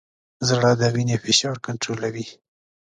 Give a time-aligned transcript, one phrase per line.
[0.47, 2.25] زړه د وینې فشار کنټرولوي.